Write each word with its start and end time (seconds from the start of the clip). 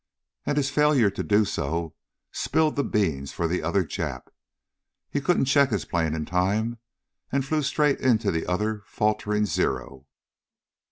And 0.47 0.57
his 0.57 0.71
failure 0.71 1.11
to 1.11 1.21
do 1.21 1.45
so 1.45 1.93
spilled 2.31 2.75
the 2.75 2.83
beans 2.83 3.31
for 3.33 3.47
the 3.47 3.61
other 3.61 3.83
Jap. 3.83 4.29
He 5.11 5.21
couldn't 5.21 5.45
check 5.45 5.69
his 5.69 5.85
plane 5.85 6.15
in 6.15 6.25
time, 6.25 6.79
and 7.31 7.43
he 7.43 7.47
flew 7.47 7.61
straight 7.61 7.99
into 7.99 8.31
the 8.31 8.47
other 8.47 8.81
faltering 8.87 9.45
Zero. 9.45 10.07